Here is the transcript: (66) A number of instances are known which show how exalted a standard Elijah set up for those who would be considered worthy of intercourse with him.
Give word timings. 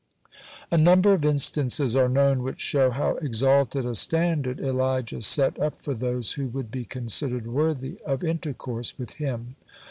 (66) 0.65 0.67
A 0.71 0.77
number 0.79 1.13
of 1.13 1.23
instances 1.23 1.95
are 1.95 2.09
known 2.09 2.41
which 2.41 2.59
show 2.59 2.89
how 2.89 3.17
exalted 3.17 3.85
a 3.85 3.93
standard 3.93 4.59
Elijah 4.59 5.21
set 5.21 5.59
up 5.59 5.83
for 5.83 5.93
those 5.93 6.33
who 6.33 6.47
would 6.47 6.71
be 6.71 6.85
considered 6.85 7.45
worthy 7.45 7.99
of 8.03 8.23
intercourse 8.23 8.97
with 8.97 9.13
him. 9.21 9.55